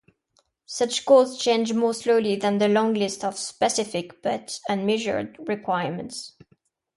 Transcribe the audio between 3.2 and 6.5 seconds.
of specific but unmeasured requirements.